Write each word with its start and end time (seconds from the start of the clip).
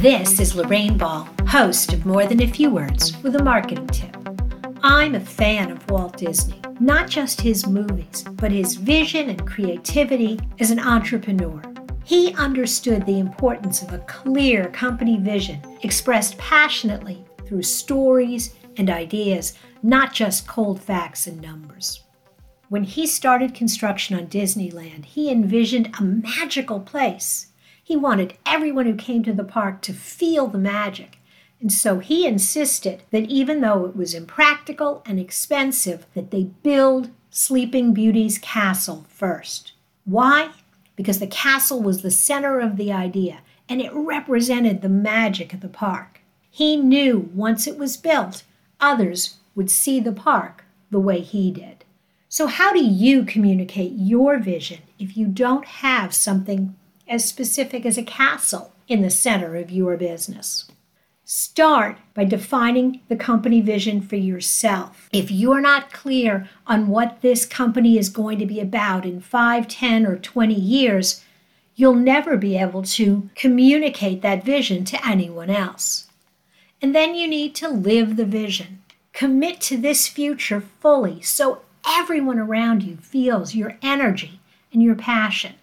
This 0.00 0.40
is 0.40 0.54
Lorraine 0.54 0.96
Ball, 0.96 1.28
host 1.46 1.92
of 1.92 2.06
More 2.06 2.24
Than 2.24 2.40
a 2.40 2.46
Few 2.46 2.70
Words 2.70 3.22
with 3.22 3.36
a 3.36 3.44
marketing 3.44 3.86
tip. 3.88 4.16
I'm 4.82 5.14
a 5.14 5.20
fan 5.20 5.70
of 5.70 5.90
Walt 5.90 6.16
Disney, 6.16 6.58
not 6.80 7.06
just 7.06 7.38
his 7.38 7.66
movies, 7.66 8.24
but 8.36 8.50
his 8.50 8.76
vision 8.76 9.28
and 9.28 9.46
creativity 9.46 10.40
as 10.58 10.70
an 10.70 10.80
entrepreneur. 10.80 11.60
He 12.02 12.32
understood 12.36 13.04
the 13.04 13.18
importance 13.18 13.82
of 13.82 13.92
a 13.92 13.98
clear 13.98 14.70
company 14.70 15.18
vision 15.18 15.60
expressed 15.82 16.38
passionately 16.38 17.22
through 17.44 17.64
stories 17.64 18.54
and 18.78 18.88
ideas, 18.88 19.52
not 19.82 20.14
just 20.14 20.48
cold 20.48 20.80
facts 20.80 21.26
and 21.26 21.42
numbers. 21.42 22.04
When 22.70 22.84
he 22.84 23.06
started 23.06 23.52
construction 23.54 24.16
on 24.16 24.28
Disneyland, 24.28 25.04
he 25.04 25.30
envisioned 25.30 25.94
a 25.98 26.02
magical 26.02 26.80
place 26.80 27.49
he 27.90 27.96
wanted 27.96 28.34
everyone 28.46 28.86
who 28.86 28.94
came 28.94 29.24
to 29.24 29.32
the 29.32 29.42
park 29.42 29.82
to 29.82 29.92
feel 29.92 30.46
the 30.46 30.56
magic. 30.56 31.18
And 31.60 31.72
so 31.72 31.98
he 31.98 32.24
insisted 32.24 33.02
that 33.10 33.24
even 33.24 33.62
though 33.62 33.84
it 33.84 33.96
was 33.96 34.14
impractical 34.14 35.02
and 35.04 35.18
expensive, 35.18 36.06
that 36.14 36.30
they 36.30 36.44
build 36.44 37.10
Sleeping 37.30 37.92
Beauty's 37.92 38.38
castle 38.38 39.06
first. 39.08 39.72
Why? 40.04 40.50
Because 40.94 41.18
the 41.18 41.26
castle 41.26 41.82
was 41.82 42.02
the 42.02 42.12
center 42.12 42.60
of 42.60 42.76
the 42.76 42.92
idea 42.92 43.40
and 43.68 43.80
it 43.80 43.90
represented 43.92 44.82
the 44.82 44.88
magic 44.88 45.52
of 45.52 45.60
the 45.60 45.68
park. 45.68 46.20
He 46.48 46.76
knew 46.76 47.28
once 47.34 47.66
it 47.66 47.76
was 47.76 47.96
built, 47.96 48.44
others 48.78 49.38
would 49.56 49.68
see 49.68 49.98
the 49.98 50.12
park 50.12 50.64
the 50.92 51.00
way 51.00 51.22
he 51.22 51.50
did. 51.50 51.84
So, 52.28 52.46
how 52.46 52.72
do 52.72 52.84
you 52.84 53.24
communicate 53.24 53.94
your 53.96 54.38
vision 54.38 54.82
if 55.00 55.16
you 55.16 55.26
don't 55.26 55.64
have 55.64 56.14
something 56.14 56.76
as 57.10 57.24
specific 57.24 57.84
as 57.84 57.98
a 57.98 58.04
castle 58.04 58.72
in 58.86 59.02
the 59.02 59.10
center 59.10 59.56
of 59.56 59.70
your 59.70 59.96
business. 59.96 60.70
Start 61.24 61.98
by 62.14 62.24
defining 62.24 63.00
the 63.08 63.16
company 63.16 63.60
vision 63.60 64.00
for 64.00 64.16
yourself. 64.16 65.08
If 65.12 65.30
you're 65.30 65.60
not 65.60 65.92
clear 65.92 66.48
on 66.66 66.88
what 66.88 67.20
this 67.20 67.44
company 67.44 67.98
is 67.98 68.08
going 68.08 68.38
to 68.38 68.46
be 68.46 68.60
about 68.60 69.04
in 69.04 69.20
5, 69.20 69.68
10, 69.68 70.06
or 70.06 70.16
20 70.16 70.54
years, 70.54 71.24
you'll 71.74 71.94
never 71.94 72.36
be 72.36 72.56
able 72.56 72.82
to 72.82 73.28
communicate 73.34 74.22
that 74.22 74.44
vision 74.44 74.84
to 74.86 75.06
anyone 75.06 75.50
else. 75.50 76.08
And 76.82 76.94
then 76.94 77.14
you 77.14 77.28
need 77.28 77.54
to 77.56 77.68
live 77.68 78.16
the 78.16 78.24
vision. 78.24 78.82
Commit 79.12 79.60
to 79.62 79.76
this 79.76 80.08
future 80.08 80.60
fully 80.60 81.20
so 81.20 81.62
everyone 81.86 82.38
around 82.38 82.82
you 82.82 82.96
feels 82.96 83.54
your 83.54 83.76
energy 83.82 84.40
and 84.72 84.82
your 84.82 84.94
passion 84.94 85.54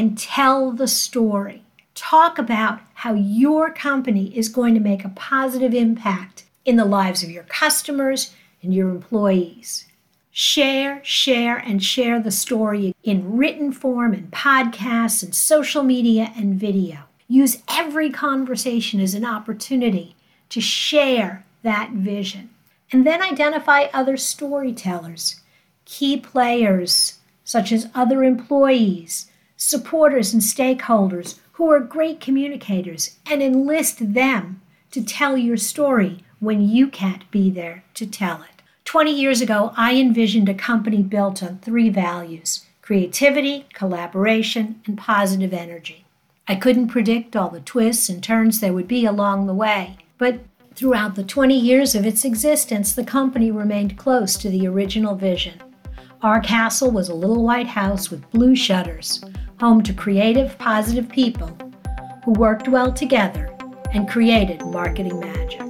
and 0.00 0.16
tell 0.16 0.72
the 0.72 0.88
story. 0.88 1.62
Talk 1.94 2.38
about 2.38 2.80
how 2.94 3.12
your 3.12 3.70
company 3.70 4.34
is 4.34 4.48
going 4.48 4.72
to 4.72 4.80
make 4.80 5.04
a 5.04 5.10
positive 5.10 5.74
impact 5.74 6.44
in 6.64 6.76
the 6.76 6.86
lives 6.86 7.22
of 7.22 7.30
your 7.30 7.42
customers 7.42 8.34
and 8.62 8.72
your 8.72 8.88
employees. 8.88 9.84
Share, 10.30 11.04
share, 11.04 11.58
and 11.58 11.84
share 11.84 12.18
the 12.18 12.30
story 12.30 12.94
in 13.04 13.36
written 13.36 13.72
form 13.72 14.14
and 14.14 14.30
podcasts 14.30 15.22
and 15.22 15.34
social 15.34 15.82
media 15.82 16.32
and 16.34 16.54
video. 16.54 17.00
Use 17.28 17.62
every 17.68 18.08
conversation 18.08 19.00
as 19.00 19.12
an 19.12 19.26
opportunity 19.26 20.16
to 20.48 20.62
share 20.62 21.44
that 21.62 21.90
vision. 21.90 22.48
And 22.90 23.06
then 23.06 23.20
identify 23.20 23.88
other 23.92 24.16
storytellers, 24.16 25.42
key 25.84 26.16
players, 26.16 27.18
such 27.44 27.70
as 27.70 27.90
other 27.94 28.24
employees, 28.24 29.26
supporters 29.62 30.32
and 30.32 30.40
stakeholders 30.40 31.38
who 31.52 31.70
are 31.70 31.80
great 31.80 32.18
communicators 32.18 33.18
and 33.26 33.42
enlist 33.42 34.14
them 34.14 34.62
to 34.90 35.04
tell 35.04 35.36
your 35.36 35.58
story 35.58 36.24
when 36.38 36.66
you 36.66 36.88
can't 36.88 37.30
be 37.30 37.50
there 37.50 37.84
to 37.92 38.06
tell 38.06 38.42
it. 38.42 38.62
20 38.86 39.12
years 39.12 39.42
ago, 39.42 39.74
I 39.76 39.96
envisioned 39.96 40.48
a 40.48 40.54
company 40.54 41.02
built 41.02 41.42
on 41.42 41.58
three 41.58 41.90
values 41.90 42.64
creativity, 42.80 43.66
collaboration, 43.74 44.80
and 44.86 44.96
positive 44.96 45.52
energy. 45.52 46.06
I 46.48 46.56
couldn't 46.56 46.88
predict 46.88 47.36
all 47.36 47.50
the 47.50 47.60
twists 47.60 48.08
and 48.08 48.20
turns 48.20 48.60
there 48.60 48.72
would 48.72 48.88
be 48.88 49.04
along 49.04 49.46
the 49.46 49.54
way, 49.54 49.98
but 50.16 50.40
throughout 50.74 51.16
the 51.16 51.22
20 51.22 51.56
years 51.56 51.94
of 51.94 52.06
its 52.06 52.24
existence, 52.24 52.94
the 52.94 53.04
company 53.04 53.50
remained 53.50 53.98
close 53.98 54.36
to 54.38 54.48
the 54.48 54.66
original 54.66 55.14
vision. 55.14 55.60
Our 56.22 56.40
castle 56.40 56.90
was 56.90 57.08
a 57.08 57.14
little 57.14 57.44
white 57.44 57.68
house 57.68 58.10
with 58.10 58.28
blue 58.30 58.56
shutters, 58.56 59.22
home 59.60 59.82
to 59.82 59.92
creative, 59.92 60.56
positive 60.56 61.06
people 61.10 61.54
who 62.24 62.32
worked 62.32 62.66
well 62.66 62.90
together 62.90 63.54
and 63.92 64.08
created 64.08 64.64
marketing 64.64 65.20
magic. 65.20 65.60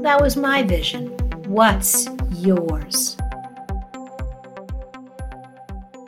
That 0.00 0.20
was 0.20 0.36
my 0.36 0.62
vision. 0.62 1.08
What's 1.48 2.08
yours? 2.30 3.16